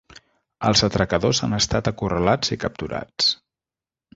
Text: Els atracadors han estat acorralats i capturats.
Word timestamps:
Els 0.69 0.81
atracadors 0.87 1.41
han 1.47 1.53
estat 1.59 1.91
acorralats 1.91 2.55
i 2.57 2.59
capturats. 2.65 3.29